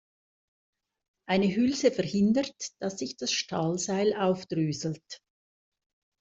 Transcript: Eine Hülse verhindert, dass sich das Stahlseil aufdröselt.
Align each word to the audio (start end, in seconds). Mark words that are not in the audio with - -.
Eine 1.29 1.55
Hülse 1.55 1.91
verhindert, 1.91 2.55
dass 2.81 2.97
sich 2.97 3.17
das 3.17 3.31
Stahlseil 3.31 4.15
aufdröselt. 4.17 5.21